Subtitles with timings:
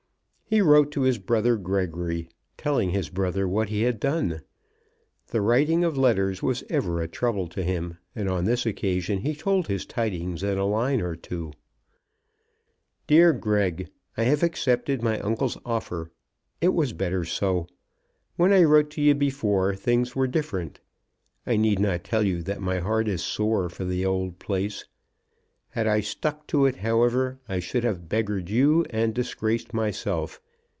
[0.53, 4.41] He wrote to his brother Gregory, telling his brother what he had done.
[5.27, 9.33] The writing of letters was ever a trouble to him, and on this occasion he
[9.33, 11.53] told his tidings in a line or two.
[13.07, 13.87] "Dear Greg.,
[14.17, 16.11] I have accepted my uncle's offer.
[16.59, 17.67] It was better so.
[18.35, 20.81] When I wrote to you before things were different.
[21.47, 24.83] I need not tell you that my heart is sore for the old place.
[25.73, 30.41] Had I stuck to it, however, I should have beggared you and disgraced myself.